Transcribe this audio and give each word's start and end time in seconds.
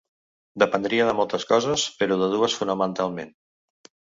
Dependria 0.63 1.05
de 1.09 1.13
moltes 1.19 1.45
coses 1.51 1.85
però 2.01 2.19
de 2.25 2.33
dues 2.39 2.59
fonamentalment. 2.63 3.35